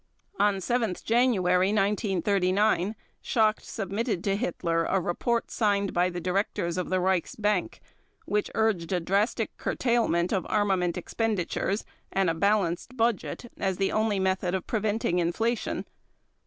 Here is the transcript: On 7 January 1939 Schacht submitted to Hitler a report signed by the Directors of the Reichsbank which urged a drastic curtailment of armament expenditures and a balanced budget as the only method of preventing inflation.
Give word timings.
On 0.39 0.59
7 0.59 0.95
January 1.03 1.67
1939 1.67 2.95
Schacht 3.21 3.61
submitted 3.63 4.23
to 4.23 4.35
Hitler 4.35 4.83
a 4.85 4.99
report 4.99 5.51
signed 5.51 5.93
by 5.93 6.09
the 6.09 6.19
Directors 6.19 6.75
of 6.79 6.89
the 6.89 6.99
Reichsbank 6.99 7.79
which 8.25 8.49
urged 8.55 8.91
a 8.91 8.99
drastic 8.99 9.55
curtailment 9.57 10.31
of 10.33 10.47
armament 10.49 10.97
expenditures 10.97 11.85
and 12.11 12.31
a 12.31 12.33
balanced 12.33 12.97
budget 12.97 13.51
as 13.57 13.77
the 13.77 13.91
only 13.91 14.17
method 14.19 14.55
of 14.55 14.65
preventing 14.65 15.19
inflation. 15.19 15.85